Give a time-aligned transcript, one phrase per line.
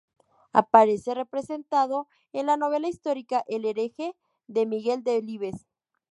[0.51, 4.15] Aparece representado en la novela histórica "El hereje"
[4.47, 5.67] de Miguel Delibes.